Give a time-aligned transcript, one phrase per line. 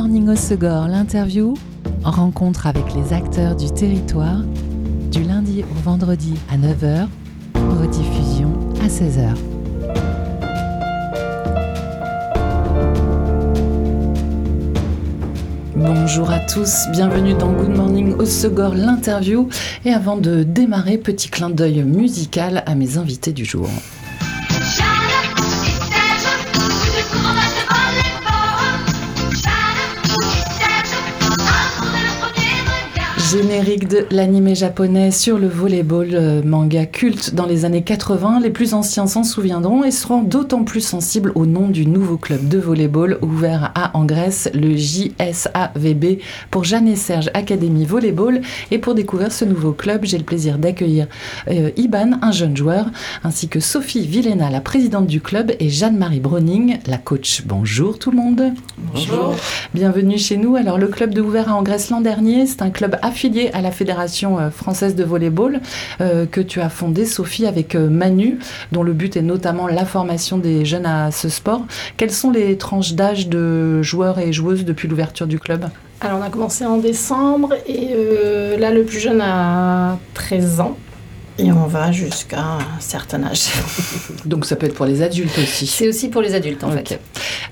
[0.00, 1.52] Morning au Segor, l'interview,
[2.02, 4.40] rencontre avec les acteurs du territoire,
[5.12, 7.06] du lundi au vendredi à 9h,
[7.54, 8.50] rediffusion
[8.82, 9.34] à 16h.
[15.76, 19.50] Bonjour à tous, bienvenue dans Good Morning au Segor, l'interview.
[19.84, 23.68] Et avant de démarrer, petit clin d'œil musical à mes invités du jour.
[33.30, 38.40] Générique de l'animé japonais sur le volleyball, euh, manga culte dans les années 80.
[38.40, 42.48] Les plus anciens s'en souviendront et seront d'autant plus sensibles au nom du nouveau club
[42.48, 46.18] de volleyball ouvert à en Grèce, le JSAVB,
[46.50, 48.40] pour Jeanne et Serge Academy Volleyball.
[48.72, 51.06] Et pour découvrir ce nouveau club, j'ai le plaisir d'accueillir
[51.48, 52.86] euh, Iban, un jeune joueur,
[53.22, 57.44] ainsi que Sophie Villena, la présidente du club, et Jeanne-Marie Browning, la coach.
[57.46, 58.42] Bonjour tout le monde.
[58.92, 59.36] Bonjour.
[59.72, 60.56] Bienvenue chez nous.
[60.56, 63.50] Alors le club de ouvert à en Grèce l'an dernier, c'est un club affilié affilié
[63.52, 65.60] à la Fédération euh, française de volleyball
[66.00, 68.38] euh, que tu as fondé, Sophie, avec euh, Manu,
[68.72, 71.60] dont le but est notamment la formation des jeunes à ce sport.
[71.98, 75.68] Quelles sont les tranches d'âge de joueurs et joueuses depuis l'ouverture du club?
[76.00, 77.94] Alors on a commencé en décembre et
[78.58, 80.78] là le plus jeune a 13 ans.
[81.38, 83.48] Et on va jusqu'à un certain âge.
[84.24, 85.66] Donc ça peut être pour les adultes aussi.
[85.66, 86.98] C'est aussi pour les adultes en fait.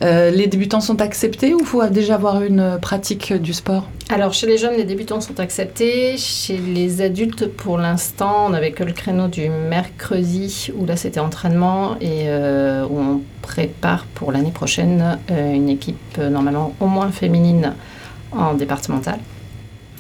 [0.03, 3.89] Euh, les débutants sont acceptés ou faut déjà avoir une pratique du sport?
[4.11, 6.17] Alors chez les jeunes, les débutants sont acceptés.
[6.17, 11.21] Chez les adultes, pour l'instant, on n'avait que le créneau du mercredi où là c'était
[11.21, 17.11] entraînement et euh, où on prépare pour l'année prochaine euh, une équipe normalement au moins
[17.11, 17.75] féminine
[18.33, 19.19] en départemental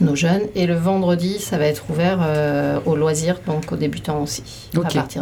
[0.00, 0.42] nos jeunes.
[0.55, 4.42] Et le vendredi, ça va être ouvert euh, aux loisirs, donc aux débutants aussi.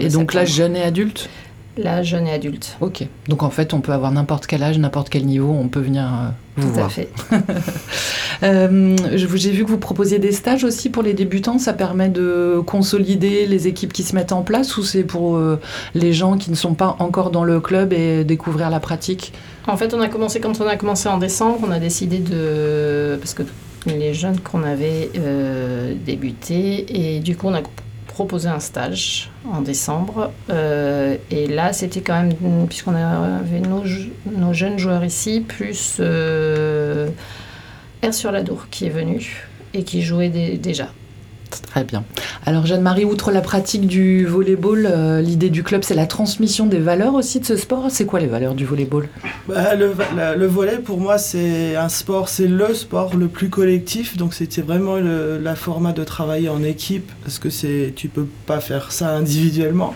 [0.00, 1.28] Et donc là, jeunes et adultes?
[1.76, 2.76] Là, jeunes et adultes.
[2.80, 3.06] Ok.
[3.28, 6.04] Donc en fait, on peut avoir n'importe quel âge, n'importe quel niveau, on peut venir
[6.04, 7.10] euh, vous Tout à fait.
[8.42, 11.58] euh, J'ai vu que vous proposiez des stages aussi pour les débutants.
[11.58, 15.60] Ça permet de consolider les équipes qui se mettent en place ou c'est pour euh,
[15.94, 19.32] les gens qui ne sont pas encore dans le club et découvrir la pratique?
[19.66, 21.58] En fait, on a commencé quand on a commencé en décembre.
[21.66, 23.42] On a décidé de parce que
[23.86, 27.16] les jeunes qu'on avait euh, débuté.
[27.16, 27.62] Et du coup, on a
[28.16, 30.32] proposé un stage en décembre.
[30.48, 37.10] Euh, et là, c'était quand même, puisqu'on avait nos, jeunes joueurs ici, plus euh,
[38.02, 40.88] R sur la Dour qui est venu et qui jouait déjà.
[41.76, 42.04] Très bien.
[42.46, 46.78] Alors Jeanne-Marie, outre la pratique du volleyball, euh, l'idée du club, c'est la transmission des
[46.78, 47.88] valeurs aussi de ce sport.
[47.90, 49.10] C'est quoi les valeurs du volleyball?
[49.46, 49.92] Bah, le,
[50.38, 54.16] le, volley, pour moi, c'est un sport, c'est le sport le plus collectif.
[54.16, 58.26] Donc c'était vraiment le la format de travailler en équipe, parce que c'est, tu peux
[58.46, 59.94] pas faire ça individuellement.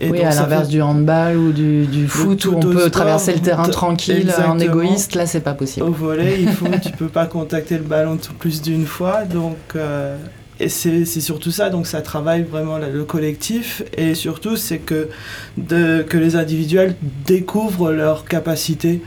[0.00, 3.40] Et oui, à l'inverse du handball ou du, du foot où on peut traverser le
[3.40, 5.84] terrain tranquille en égoïste, là c'est pas possible.
[5.84, 10.16] Au volet, il faut, tu peux pas contacter le ballon plus d'une fois, donc euh,
[10.60, 15.08] et c'est surtout ça, donc ça travaille vraiment le collectif et surtout c'est que,
[15.56, 16.96] les individuels
[17.26, 19.02] découvrent leurs capacités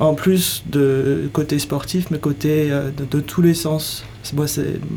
[0.00, 4.04] en plus de côté sportif mais côté euh, de tous les sens.
[4.34, 4.46] Moi,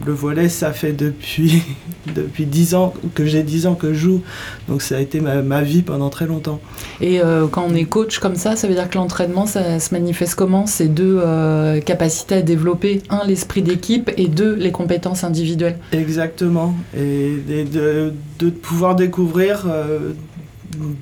[0.06, 1.64] le volet, ça fait depuis,
[2.16, 4.22] depuis 10 ans que j'ai 10 ans que je joue.
[4.68, 6.60] Donc ça a été ma, ma vie pendant très longtemps.
[7.00, 9.94] Et euh, quand on est coach comme ça, ça veut dire que l'entraînement, ça se
[9.94, 10.66] manifeste comment?
[10.66, 15.78] Ces deux euh, capacités à développer, un, l'esprit d'équipe et deux, les compétences individuelles.
[15.92, 16.76] Exactement.
[16.96, 19.66] Et, de, de, pouvoir découvrir...
[19.68, 20.14] Euh,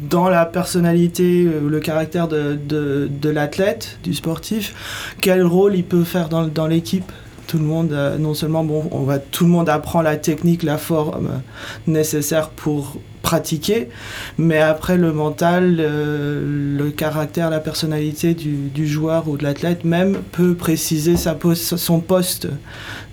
[0.09, 6.03] dans la personnalité, le caractère de, de, de l'athlète, du sportif, quel rôle il peut
[6.03, 7.12] faire dans, dans l'équipe
[7.50, 10.62] tout le monde, euh, non seulement, bon, on va, tout le monde apprend la technique,
[10.62, 11.42] la forme
[11.88, 13.90] nécessaire pour pratiquer,
[14.38, 20.56] mais après le mental, le caractère, la personnalité du, joueur ou de l'athlète même peut
[20.56, 22.47] préciser sa son poste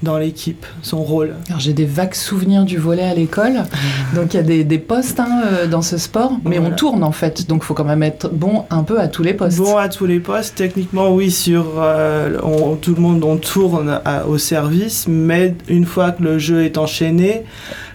[0.02, 1.34] dans l'équipe, son rôle.
[1.48, 3.64] Alors j'ai des vagues souvenirs du volet à l'école,
[4.14, 7.02] donc il y a des, des postes hein, euh, dans ce sport, mais on tourne
[7.02, 9.58] en fait, donc il faut quand même être bon un peu à tous les postes.
[9.58, 14.38] Bon à tous les postes, techniquement oui, sur euh, tout le monde on tourne au
[14.38, 17.44] service, mais une fois que le jeu est enchaîné,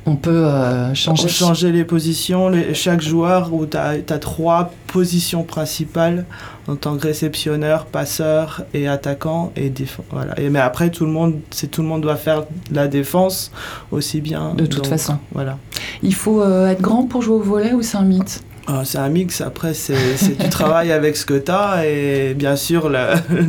[0.05, 1.27] on peut euh, changer.
[1.27, 2.49] changer les positions.
[2.49, 6.25] Les, chaque joueur, où tu as, as, trois positions principales
[6.67, 9.51] en tant que réceptionneur, passeur et attaquant.
[9.55, 9.71] Et
[10.11, 10.39] voilà.
[10.39, 11.39] Et, mais après, tout le, monde,
[11.71, 13.51] tout le monde doit faire la défense
[13.91, 14.53] aussi bien.
[14.55, 15.17] De toute façon.
[15.33, 15.57] Voilà.
[16.01, 18.43] Il faut euh, être grand pour jouer au volet ou c'est un mythe?
[18.67, 22.55] Ah, c'est un mix, après c'est du travail avec ce que tu as et bien
[22.55, 22.91] sûr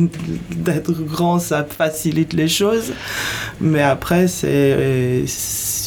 [0.55, 2.93] d'être grand ça facilite les choses
[3.61, 5.23] mais après c'est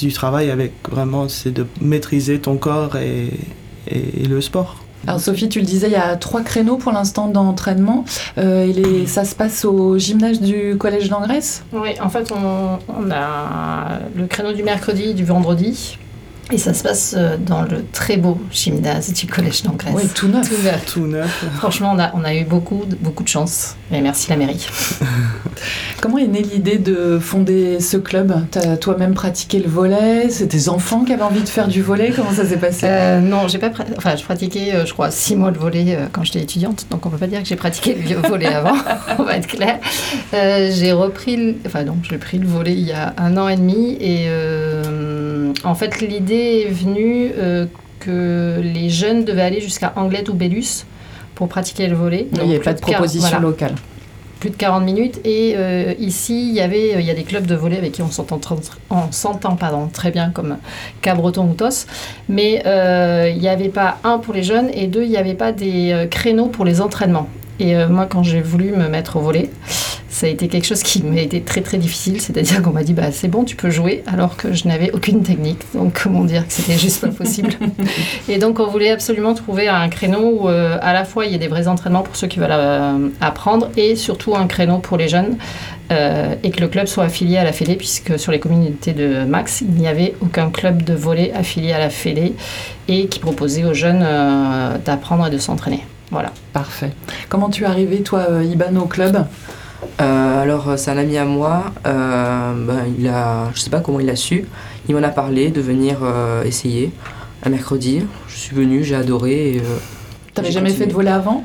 [0.00, 3.30] du travail avec vraiment c'est de maîtriser ton corps et,
[3.88, 4.76] et, le sport.
[5.06, 8.04] Alors Sophie, tu le disais, il y a trois créneaux pour l'instant d'entraînement.
[8.38, 11.64] Euh, et ça se passe au gymnase du collège d'Angresse?
[11.72, 15.96] Oui, en fait, on, on, a le créneau du mercredi, du vendredi.
[16.52, 19.92] Et ça se passe euh, dans le très beau gymnase du Collège d'Angresse.
[19.96, 20.48] Oui, tout neuf.
[20.48, 20.84] Tout neuf.
[20.92, 21.44] Tout neuf.
[21.56, 23.74] Franchement, on a, on a eu beaucoup, beaucoup de chance.
[23.90, 24.64] Et merci la mairie.
[26.00, 28.32] Comment est née l'idée de fonder ce club?
[28.52, 30.28] Tu as toi-même pratiqué le volet?
[30.30, 32.12] C'est tes enfants qui avaient envie de faire du volet?
[32.14, 32.86] Comment ça s'est passé?
[32.88, 33.70] Euh, Non, j'ai pas.
[33.96, 36.86] Enfin, je pratiquais, euh, je crois, six mois le volet quand j'étais étudiante.
[36.90, 38.76] Donc, on peut pas dire que j'ai pratiqué le volet avant.
[39.18, 39.80] on va être clair.
[40.32, 41.36] Euh, j'ai repris.
[41.36, 41.54] Le...
[41.66, 43.96] Enfin, non, j'ai pris le volet il y a un an et demi.
[44.00, 45.15] Et euh,
[45.64, 47.66] en fait, l'idée est venue euh,
[48.00, 50.84] que les jeunes devaient aller jusqu'à Anglette ou Bellus
[51.34, 52.26] pour pratiquer le volet.
[52.32, 53.74] Il n'y avait pas de proposition voilà, locale.
[54.40, 55.20] plus de 40 minutes.
[55.24, 58.02] Et euh, ici, il y avait, il y a des clubs de volley avec qui
[58.02, 58.58] on s'entend, tr-
[58.90, 60.56] on s'entend pardon, très bien, comme
[61.02, 61.86] Cabreton ou Tos.
[62.28, 65.34] Mais euh, il n'y avait pas un pour les jeunes et deux, il n'y avait
[65.34, 67.28] pas des euh, créneaux pour les entraînements.
[67.58, 69.50] Et euh, moi, quand j'ai voulu me mettre au volet,
[70.08, 72.20] ça a été quelque chose qui m'a été très très difficile.
[72.20, 75.22] C'est-à-dire qu'on m'a dit, bah, c'est bon, tu peux jouer, alors que je n'avais aucune
[75.22, 75.60] technique.
[75.74, 77.50] Donc, comment dire que c'était juste pas possible.
[78.28, 81.34] Et donc, on voulait absolument trouver un créneau où, euh, à la fois, il y
[81.34, 84.96] a des vrais entraînements pour ceux qui veulent euh, apprendre et surtout un créneau pour
[84.96, 85.36] les jeunes.
[86.42, 89.60] et que le club soit affilié à la Fédé, puisque sur les communautés de Max,
[89.60, 92.34] il n'y avait aucun club de volley affilié à la Fédé
[92.88, 94.04] et qui proposait aux jeunes
[94.84, 95.84] d'apprendre et de s'entraîner.
[96.10, 96.32] Voilà.
[96.52, 96.92] Parfait.
[97.28, 99.24] Comment tu es arrivé, toi, euh, Iban, au club?
[100.00, 101.64] Euh, alors, euh, c'est un ami à moi.
[101.86, 104.44] euh, ben, il a, je sais pas comment il a su.
[104.88, 106.92] Il m'en a parlé de venir euh, essayer
[107.44, 108.04] un mercredi.
[108.28, 109.60] Je suis venu, j'ai adoré.
[109.64, 109.76] euh,
[110.34, 110.84] T'avais jamais continué.
[110.86, 111.44] fait de volet avant?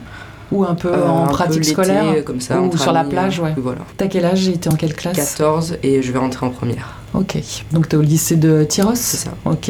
[0.52, 2.24] Ou un peu Euh, en un pratique scolaire?
[2.26, 3.54] comme ça, Ou sur la plage, ouais.
[3.58, 3.82] Voilà.
[3.98, 4.52] T'as quel âge?
[4.60, 5.16] T'es en quelle classe?
[5.16, 6.96] 14 et je vais rentrer en première.
[7.14, 7.38] Ok.
[7.74, 9.32] Donc t'es au lycée de Tyros C'est ça.
[9.46, 9.70] Ok.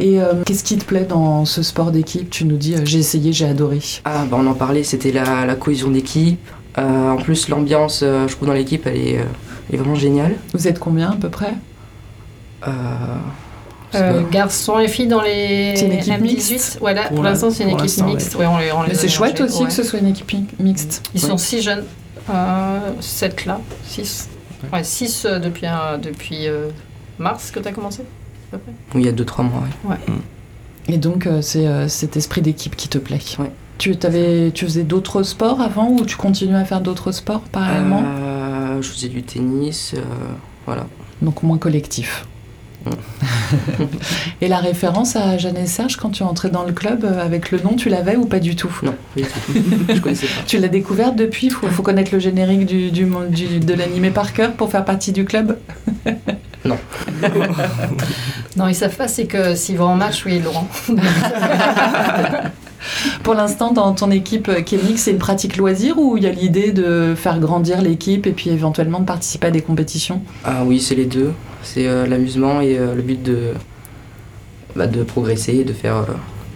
[0.00, 2.28] Et euh, qu'est-ce qui te plaît dans ce sport d'équipe?
[2.30, 3.78] Tu nous dis, euh, j'ai essayé, j'ai adoré.
[4.04, 6.40] Ah, bah on en parlait, c'était la, la cohésion d'équipe.
[6.78, 9.24] Euh, en plus, l'ambiance, euh, je trouve, dans l'équipe, elle est, euh,
[9.68, 10.34] elle est vraiment géniale.
[10.54, 11.54] Vous êtes combien à peu près?
[12.66, 12.70] Euh,
[13.94, 16.20] Euh, garçons et filles dans les C'est une équipe M18.
[16.22, 18.34] mixte Voilà, Pour pour l'instant, c'est une équipe mixte.
[18.36, 19.66] Ouais, on les, on c'est chouette aussi ouais.
[19.66, 21.02] que ce soit une équipe mi- mixte.
[21.14, 21.84] Ils sont six jeunes.
[22.30, 23.60] Euh, sept là.
[23.86, 24.28] Six.
[24.72, 25.66] Ouais, six euh, depuis,
[26.02, 26.68] depuis euh,
[27.18, 28.72] mars que tu as commencé à peu près?
[28.94, 29.96] Oui, il y a 2-3 mois, ouais.
[30.88, 33.20] Et donc euh, c'est euh, cet esprit d'équipe qui te plaît?
[33.38, 33.50] Ouais.
[33.78, 38.02] Tu, t'avais, tu faisais d'autres sports avant ou tu continues à faire d'autres sports parallèlement?
[38.04, 40.00] Euh, je faisais du tennis, euh,
[40.66, 40.86] voilà.
[41.20, 42.26] Donc moins collectif.
[44.40, 47.22] Et la référence à Jeanne et Serge quand tu es entré dans le club euh,
[47.24, 48.74] avec le nom, tu l'avais ou pas du tout?
[48.82, 49.60] Non, pas du tout.
[49.94, 50.42] je connaissais pas.
[50.46, 51.50] Tu l'as découverte depuis?
[51.50, 55.12] Faut, faut connaître le générique du, du, du- de l'animé par cœur pour faire partie
[55.12, 55.58] du club?
[58.56, 60.66] Non, ils savent pas, c'est que s'ils vont en match, oui, ils l'auront.
[63.22, 66.32] Pour l'instant, dans ton équipe euh, mixte, c'est une pratique loisir ou il y a
[66.32, 70.22] l'idée de faire grandir l'équipe et puis éventuellement de participer à des compétitions?
[70.44, 71.32] Ah oui, c'est les deux.
[71.62, 73.52] C'est euh, l'amusement et euh, le but de,
[74.74, 76.06] bah, de progresser et de faire,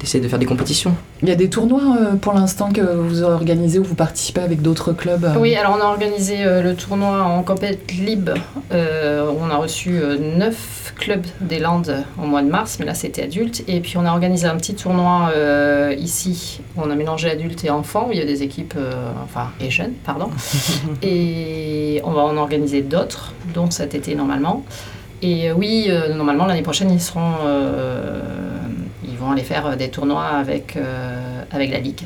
[0.07, 0.95] d'essayer de faire des compétitions.
[1.23, 4.63] Il y a des tournois euh, pour l'instant que vous organisez ou vous participez avec
[4.63, 8.35] d'autres clubs euh, Oui, alors on a organisé euh, le tournoi en compète libre.
[8.73, 12.95] Euh, on a reçu euh, neuf clubs des Landes au mois de mars, mais là
[12.95, 13.65] c'était adulte.
[13.67, 16.61] Et puis on a organisé un petit tournoi euh, ici.
[16.77, 18.07] où On a mélangé adultes et enfants.
[18.09, 18.93] où Il y a des équipes, euh,
[19.25, 20.31] enfin, et jeunes, pardon.
[21.03, 24.65] et on va en organiser d'autres, dont cet été normalement.
[25.23, 28.21] Et euh, oui, euh, normalement l'année prochaine ils seront, euh,
[29.17, 32.03] ils vont aller faire euh, des tournois avec euh, avec la ligue.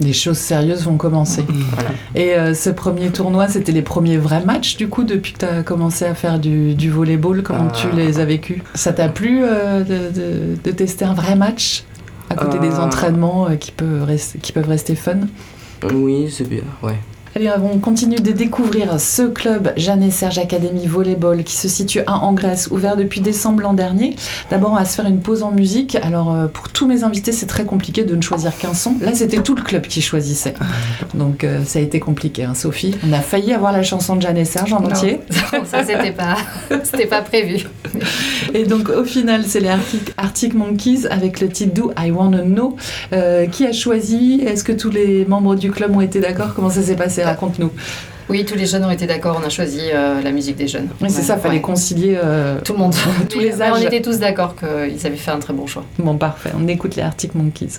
[0.00, 1.44] Des choses sérieuses vont commencer.
[1.72, 1.90] Voilà.
[2.14, 5.44] Et euh, ce premier tournoi, c'était les premiers vrais matchs du coup depuis que tu
[5.44, 7.42] as commencé à faire du, du volleyball?
[7.42, 8.62] Comment tu les as vécus?
[8.74, 11.82] Ça t'a plu euh, de, de- de tester un vrai match
[12.30, 15.20] à côté des entraînements euh, qui, peuvent rester, qui peuvent rester fun?
[15.92, 16.98] Oui, c'est bien, ouais.
[17.36, 22.00] Allez, on continue de découvrir ce club Jeanne et Serge Academy Volleyball qui se situe
[22.06, 24.16] à Angresse, ouvert depuis décembre l'an dernier.
[24.50, 25.96] D'abord, on va se faire une pause en musique.
[26.02, 28.96] Alors, euh, pour tous mes invités, c'est très compliqué de ne choisir qu'un son.
[29.00, 30.54] Là, c'était tout le club qui choisissait.
[31.14, 32.96] Donc, euh, ça a été compliqué, hein, Sophie.
[33.08, 34.88] On a failli avoir la chanson de Jeanne et Serge en Non.
[34.88, 35.20] entier.
[35.66, 36.36] Ça c'était pas,
[36.82, 37.66] c'était pas prévu.
[38.54, 42.42] Et donc, au final, c'est les Arctic, Arctic Monkeys avec le titre Do I Wanna
[42.42, 42.76] Know.
[43.12, 46.54] Euh, qui a choisi Est-ce que tous les membres du club ont été d'accord?
[46.54, 47.17] Comment ça s'est passé?
[47.24, 47.70] Raconte-nous.
[48.28, 49.40] Oui, tous les jeunes ont été d'accord.
[49.42, 50.88] On a choisi euh, la musique des jeunes.
[51.00, 51.60] Oui, c'est Ouais, ça, fallait ouais.
[51.62, 52.94] concilier euh, Tout le monde.
[53.30, 53.72] tous les Mais âges.
[53.74, 55.84] On était tous d'accord qu'ils avaient fait un très bon choix.
[55.98, 56.50] Bon, parfait.
[56.58, 57.78] On écoute les Arctic Monkeys.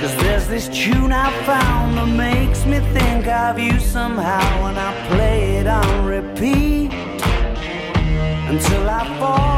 [0.00, 5.08] Cause there's this tune I found that makes me think of you somehow when I
[5.08, 6.90] play it on repeat
[8.48, 9.49] until I fall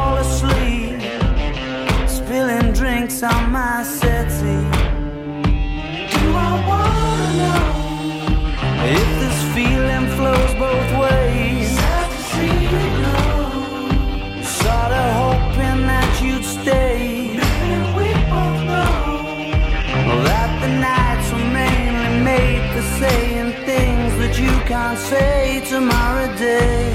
[22.73, 26.89] for saying things that you can't say tomorrow day.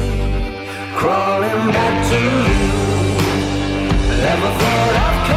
[0.96, 2.67] Crawling back to you.
[4.25, 5.37] Never thought I'd calling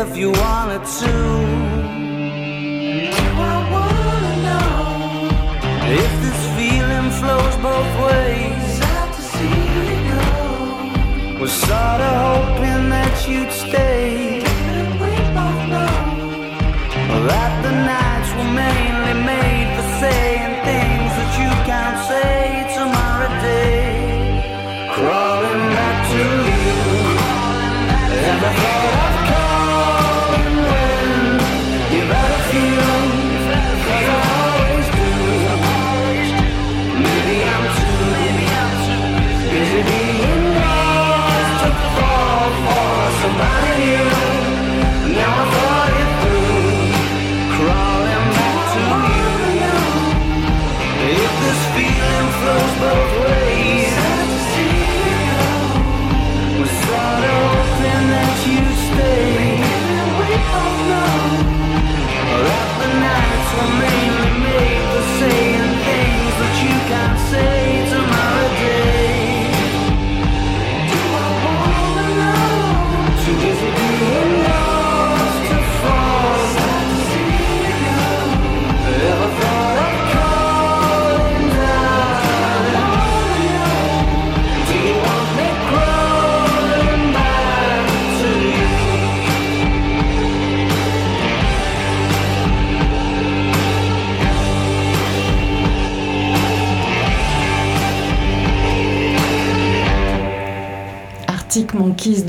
[0.00, 1.14] If you wanted to.
[3.48, 4.72] I wanna know
[6.02, 8.62] if this feeling flows both ways.
[8.78, 11.40] Sad to see you go.
[11.40, 14.29] Was sorta hoping that you'd stay.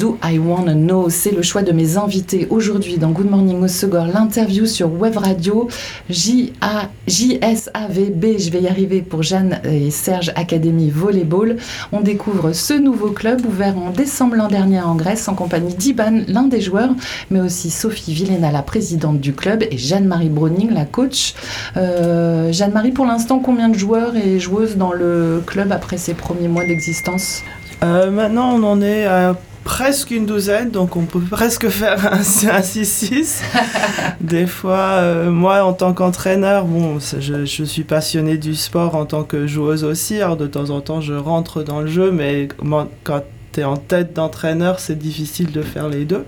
[0.01, 1.12] Do I Wanna Know?
[1.12, 5.67] C'est le choix de mes invités aujourd'hui dans Good Morning Osegor, l'interview sur Web Radio
[6.10, 11.58] J-A- JSAVB, je vais y arriver pour Jeanne et Serge Academy Volleyball.
[11.91, 16.24] On découvre ce nouveau club ouvert en décembre l'an dernier en Grèce en compagnie d'Iban,
[16.27, 16.96] l'un des joueurs,
[17.29, 21.36] mais aussi Sophie Villena, la présidente du club, et Jeanne-Marie Browning, la coach.
[21.77, 26.48] Euh, Jeanne-Marie, pour l'instant, combien de joueurs et joueuses dans le club après ses premiers
[26.48, 27.43] mois d'existence?
[27.84, 32.18] Euh, maintenant, on en est à presque une douzaine, donc on peut presque faire un,
[32.20, 33.41] un 6-6.
[34.22, 39.06] Des fois, euh, moi, en tant qu'entraîneur, bon, je, je suis passionné du sport en
[39.06, 40.22] tant que joueuse aussi.
[40.22, 42.48] Alors, de temps en temps, je rentre dans le jeu, mais
[43.03, 46.25] quand tu es en tête d'entraîneur, c'est difficile de faire les deux.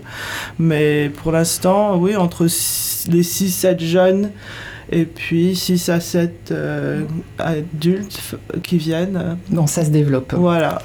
[0.58, 4.30] Mais pour l'instant, oui, entre six- les 6-7 jeunes
[4.92, 7.02] Et puis 6 à 7 euh,
[7.38, 8.20] adultes
[8.62, 9.16] qui viennent.
[9.16, 10.34] euh, Bon, ça se développe.
[10.36, 10.78] Voilà.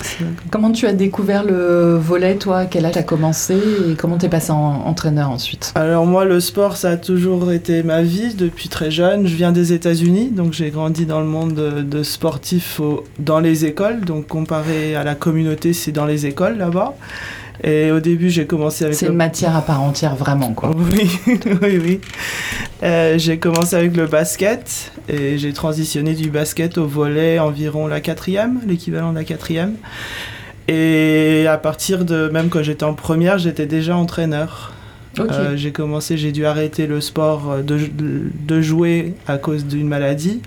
[0.51, 2.65] Comment tu as découvert le volet, toi?
[2.65, 3.55] Quel âge as commencé?
[3.89, 5.71] Et comment t'es passé en entraîneur ensuite?
[5.75, 9.27] Alors moi, le sport, ça a toujours été ma vie depuis très jeune.
[9.27, 13.39] Je viens des États-Unis, donc j'ai grandi dans le monde de, de sportif au- dans
[13.39, 14.01] les écoles.
[14.05, 16.95] Donc comparé à la communauté, c'est dans les écoles là-bas.
[17.63, 20.71] Et au début, j'ai commencé avec C'est le une matière à part entière, vraiment, quoi.
[20.91, 21.09] Oui,
[21.61, 21.99] oui, oui.
[22.83, 27.99] Euh, j'ai commencé avec le basket et j'ai transitionné du basket au volet environ la
[27.99, 29.73] quatrième, l'équivalent de la quatrième.
[30.67, 34.71] Et à partir de, même quand j'étais en première, j'étais déjà entraîneur.
[35.19, 35.27] Ok.
[35.31, 37.79] Euh, j'ai commencé, j'ai dû arrêter le sport euh, de,
[38.47, 40.41] de jouer à cause d'une maladie.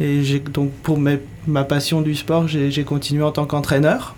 [0.00, 4.16] Et donc pour mes- ma passion du sport, j'ai continué en tant qu'entraîneur.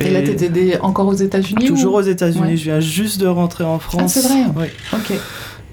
[0.00, 2.42] Et là, t'étais encore aux États-Unis Toujours ou- aux États-Unis.
[2.44, 2.56] Ouais.
[2.56, 4.12] Je viens juste de rentrer en France.
[4.14, 5.18] c'est vrai Oui, Ok.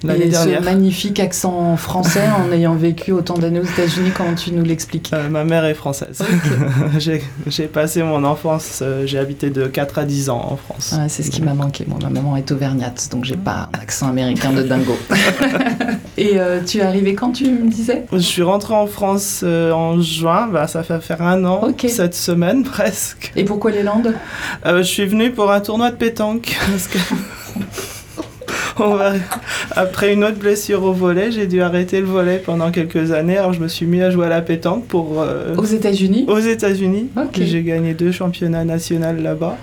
[0.03, 0.59] L'année dernière.
[0.59, 5.11] ce magnifique accent français en ayant vécu autant d'années aux États-Unis, comment tu nous l'expliques?
[5.13, 6.19] Euh, ma mère est française.
[6.99, 10.95] j'ai j'ai passé mon enfance, euh, j'ai habité de 4 à 10 ans en France.
[11.07, 11.85] C'est ce qui m'a manqué.
[11.87, 14.97] Moi, ma maman est auvergnate, donc j'ai pas un accent américain de dingo.
[16.17, 18.05] et euh, tu es arrivé quand tu me disais?
[18.11, 22.63] Je suis rentrée en France en juin, bah, ça fait faire un an, cette semaine
[22.63, 23.31] presque.
[23.35, 24.13] Et pourquoi les Landes
[24.65, 26.57] je suis venue pour un tournoi de pétanque.
[26.69, 26.97] Parce que
[28.79, 29.13] on va-
[29.75, 33.37] Après une autre blessure au volet, j'ai dû arrêter le volet pendant quelques années.
[33.37, 36.39] Alors je me suis mis à jouer à la pétanque pour, euh, Aux États-Unis aux
[36.39, 37.09] États-Unis.
[37.17, 37.39] Ok.
[37.41, 39.57] J'ai gagné deux championnats nationaux là-bas.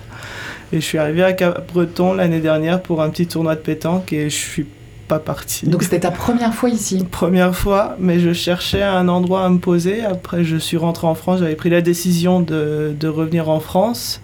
[0.73, 4.29] Et je suis arrivé à Cap-Breton l'année dernière pour un petit tournoi de pétanque et
[4.29, 4.65] je suis
[5.09, 5.65] pas parti.
[5.67, 9.57] Donc c'était ta première fois ici Première fois, mais je cherchais un endroit à me
[9.57, 10.05] poser.
[10.05, 11.39] Après, je suis rentré en France.
[11.39, 14.21] J'avais pris la décision de, de revenir en France.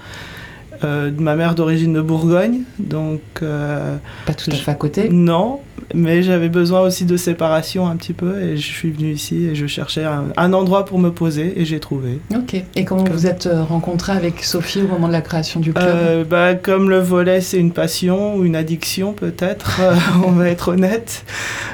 [0.84, 5.10] Euh, ma mère d'origine de Bourgogne, donc euh, Pas tout à fait à côté.
[5.10, 5.60] non,
[5.93, 9.55] mais j'avais besoin aussi de séparation un petit peu et je suis venu ici et
[9.55, 12.19] je cherchais un, un endroit pour me poser et j'ai trouvé.
[12.36, 12.55] Ok.
[12.75, 15.86] Et comment vous êtes euh, rencontré avec Sophie au moment de la création du club
[15.88, 20.49] Euh, bah, comme le volet c'est une passion ou une addiction peut-être, euh, on va
[20.49, 21.25] être honnête,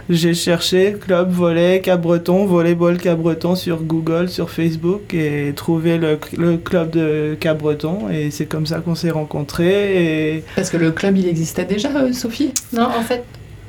[0.09, 6.57] j'ai cherché club volet Cap-Breton, volleyball Cap-Breton sur Google, sur Facebook et trouvé le, le
[6.57, 11.17] club de Cap-Breton et c'est comme ça qu'on s'est rencontrés et Parce que le club,
[11.17, 12.53] il existait déjà, euh, Sophie?
[12.73, 13.23] Non, en fait,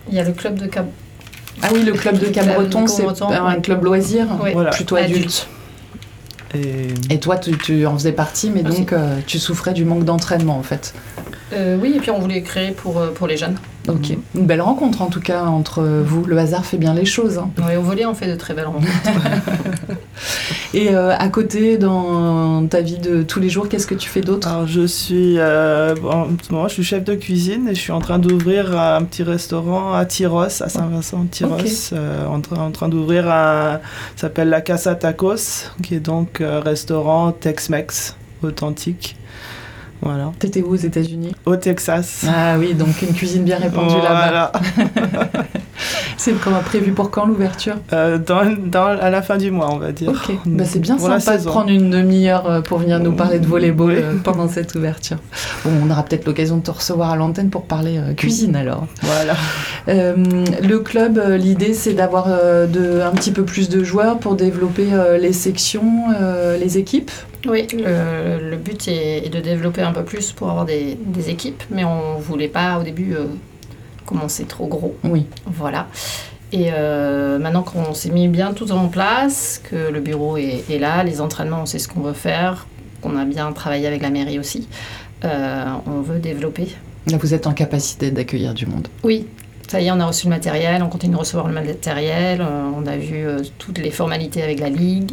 [0.08, 0.86] il y a le club de Cap.
[1.62, 4.50] Ah oui, le club de Cabreton, de c'est un club loisir, Oui.
[4.52, 4.70] Voilà.
[4.70, 5.46] plutôt adulte.
[6.54, 8.80] et Et toi, tu, tu en faisais partie, mais Aussi.
[8.80, 10.94] donc euh, tu souffrais du manque d'entraînement en fait.
[11.52, 13.56] Euh, oui, et puis on voulait créer pour, euh, pour les jeunes.
[13.88, 14.16] Ok.
[14.35, 16.25] Une belle rencontre en tout cas entre vous.
[16.25, 17.37] Le hasard fait bien les choses.
[17.38, 17.51] hein.
[17.59, 18.87] Oui, au volet, on fait de très belles rencontres.
[20.75, 24.20] Et euh, à côté, dans ta vie de tous les jours, qu'est-ce que tu fais
[24.23, 24.49] d'autre?
[24.49, 27.81] Alors je suis euh, bon, en ce moment je suis chef de cuisine et je
[27.81, 31.66] suis en train d'ouvrir un petit restaurant à Tyros, à Saint-Vincent de Tyros, Ok.
[31.92, 33.81] euh, en, train- en train d'ouvrir un
[34.16, 39.16] ça s'appelle la Casa Tacos qui est donc un restaurant Tex-Mex authentique.
[40.04, 41.34] Voilà, T'étais où aux États-Unis?
[41.46, 42.24] Au Texas.
[42.28, 44.52] Ah oui, donc une cuisine bien répandue là-bas.
[44.52, 44.52] Voilà.
[46.16, 47.74] C'est comme prévu pour quand l'ouverture?
[47.92, 50.10] Euh, dans, dans, à la fin du mois, on va dire.
[50.10, 53.38] Ok, bah, c'est bien Pour sympa de prendre une demi-heure euh, pour venir nous parler
[53.40, 53.96] de volleyball Oui.
[53.98, 55.18] euh, pendant cette ouverture.
[55.64, 58.86] Bon, on aura peut-être l'occasion de te recevoir à l'antenne pour parler cuisine alors.
[59.02, 59.34] Voilà.
[59.88, 60.14] Euh,
[60.62, 64.86] le club, l'idée c'est d'avoir un petit peu plus de joueurs pour développer
[65.20, 66.04] les sections,
[66.58, 67.10] les équipes?
[67.46, 71.30] Oui, le, le but est, est de développer un peu plus pour avoir des, des
[71.30, 73.26] équipes, mais on voulait pas au début euh,
[74.07, 74.96] commencer trop gros.
[75.04, 75.26] Oui.
[75.46, 75.87] Voilà.
[76.52, 80.78] Et euh, maintenant qu'on s'est mis bien tout en place, que le bureau est, est
[80.78, 82.66] là, les entraînements, on sait ce qu'on veut faire,
[83.00, 84.68] qu'on a bien travaillé avec la mairie aussi,
[85.24, 86.68] euh, on veut développer.
[87.11, 88.88] Là, vous êtes en capacité d'accueillir du monde.
[89.02, 89.26] Oui,
[89.68, 92.70] ça y est, on a reçu le matériel, on continue de recevoir le matériel, euh,
[92.74, 95.12] on a vu euh, toutes les formalités avec la ligue.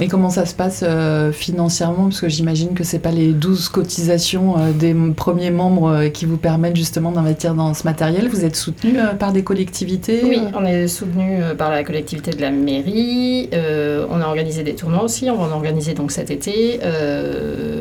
[0.00, 2.04] Et comment ça se passe euh, financièrement?
[2.04, 6.24] Parce que j'imagine que c'est pas les 12 cotisations euh, des premiers membres euh, qui
[6.24, 8.28] vous permettent justement d'investir dans ce matériel.
[8.28, 12.50] Vous êtes soutenu par des collectivités Oui, on est soutenu par la collectivité de la
[12.50, 13.50] mairie.
[13.52, 15.28] on a organisé des tournois aussi.
[15.30, 16.80] On va en organiser donc cet été.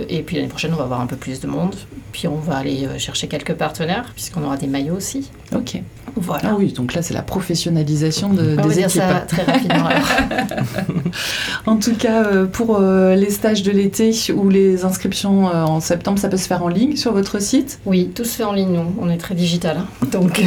[0.09, 1.75] et puis l'année prochaine, on va avoir un peu plus de monde.
[2.11, 5.29] Puis on va aller euh, chercher quelques partenaires, puisqu'on aura des maillots aussi.
[5.55, 5.81] Ok.
[6.15, 6.49] Voilà.
[6.51, 9.01] Ah oui, donc là c'est la professionnalisation de- on va des dire équipes.
[9.01, 9.85] ça très rapidement.
[9.85, 10.07] alors.
[11.65, 16.17] En tout cas, euh, pour euh, les stages de l'été ou les inscriptions en septembre,
[16.19, 17.79] ça peut se faire en ligne sur votre site?
[17.85, 18.95] Oui, tout se fait en ligne, nous.
[18.99, 19.77] On est très digital.
[19.77, 20.07] hein.
[20.11, 20.41] Donc,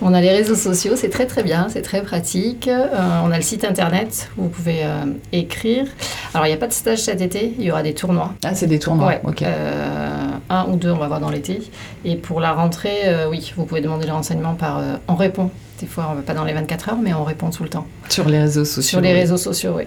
[0.00, 2.68] on a les réseaux sociaux, c'est très très bien, c'est très pratique.
[2.68, 2.86] Euh,
[3.24, 5.84] on a le site internet où vous pouvez euh, écrire.
[6.34, 8.34] Alors, il n'y a pas de stage cet été, il y aura des tournois.
[8.44, 9.06] Ah, c'est des tournois.
[9.08, 9.42] Ouais, Ok.
[9.42, 10.18] euh,
[10.50, 11.60] un ou deux, on va voir dans l'été.
[12.04, 14.80] Et pour la rentrée, oui, vous pouvez demander les renseignements par.
[15.08, 15.50] on répond.
[15.80, 17.86] Des fois, on va pas dans les 24 heures, mais on répond tout le temps.
[18.08, 18.82] Sur les réseaux sociaux.
[18.88, 19.84] Sur les réseaux sociaux, oui.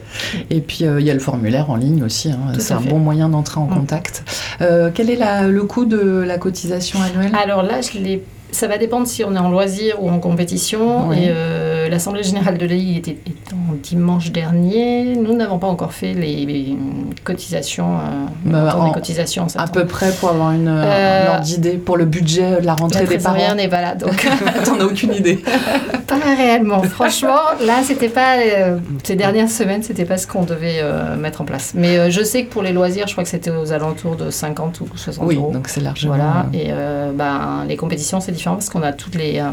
[0.50, 2.32] Et puis euh, il y a le formulaire en ligne aussi.
[2.32, 2.52] hein.
[2.60, 2.90] C'est un fait.
[2.90, 3.74] bon moyen d'entrer en Mm.
[3.76, 4.24] contact.
[4.60, 7.32] Euh, quel est la- le coût de la cotisation annuelle?
[7.42, 8.22] Alors là, je l'ai-
[8.56, 11.10] ça va dépendre si on est en loisir ou en compétition.
[11.10, 11.18] Oui.
[11.20, 15.16] Et euh, l'Assemblée générale de l'AI était étant dimanche dernier.
[15.16, 16.78] Nous n'avons pas encore fait les, les
[17.24, 18.00] cotisations, euh,
[18.46, 21.74] Bah, montant en- des cotisations en À peu près pour avoir une, Euh, ordre d'idée
[21.78, 23.36] pour le budget de la rentrée La des parents.
[23.36, 24.26] trésorière n'est pas là, donc
[24.66, 25.44] T'en as aucune idée.
[26.08, 26.82] pas réellement.
[26.84, 31.42] Franchement, là, c'était pas euh, ces dernières semaines, c'était pas ce qu'on devait euh, mettre
[31.42, 31.74] en place.
[31.76, 34.82] Mais je sais que pour les loisirs, je crois que c'était aux alentours de 50
[34.82, 35.52] ou 60 Oui, euros.
[35.52, 36.16] donc c'est largement.
[36.16, 36.72] Voilà, et
[37.14, 39.50] ben, les compétitions, c'est différent parce qu'on a toutes les, euh,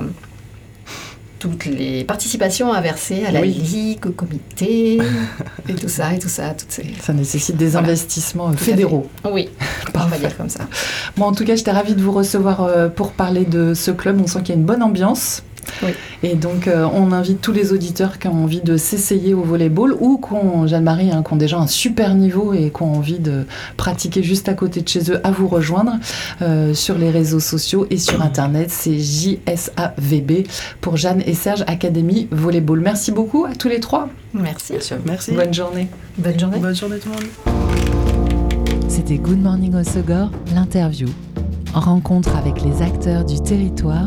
[1.38, 3.48] toutes les participations à verser à la Oui.
[3.52, 4.98] ligue, au comité,
[5.68, 6.85] et tout ça, et tout ça, toutes ces...
[7.00, 7.88] Ça nécessite des Voilà.
[7.88, 9.09] investissements euh, Tout fédéraux.
[9.31, 9.48] Oui,
[9.94, 10.61] on va dire comme ça.
[11.16, 14.20] Bon, en tout cas, j'étais ravie de vous recevoir euh, pour parler de ce club.
[14.22, 15.42] On sent qu'il y a une bonne ambiance.
[15.82, 15.90] Oui.
[16.22, 19.94] Et donc, euh, on invite tous les auditeurs qui ont envie de s'essayer au volleyball
[19.98, 23.18] ou qui ont, Jeanne-Marie, hein, qui ont déjà un super niveau et qui ont envie
[23.18, 25.94] de pratiquer juste à côté de chez eux, à vous rejoindre
[26.42, 28.70] euh, sur les réseaux sociaux et sur Internet.
[28.70, 30.46] C'est JSAVB
[30.80, 32.80] pour Jeanne et Serge Académie Volleyball.
[32.80, 34.08] Merci beaucoup à tous les trois.
[34.35, 34.74] Merci.
[35.06, 35.32] Merci.
[35.32, 35.88] Bonne journée.
[36.18, 36.58] Bonne journée.
[36.58, 37.62] Bonne journée tout le monde.
[38.88, 41.08] C'était Good Morning Osogor, l'interview.
[41.72, 44.06] Rencontre avec les acteurs du territoire,